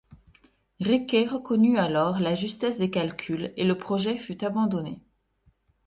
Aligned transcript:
Riquet 0.79 1.25
reconnut 1.27 1.77
alors 1.77 2.17
la 2.19 2.33
justesse 2.33 2.79
des 2.79 2.89
calculs 2.89 3.53
et 3.55 3.63
le 3.63 3.77
projet 3.77 4.15
fut 4.17 4.43
abandonné. 4.43 4.99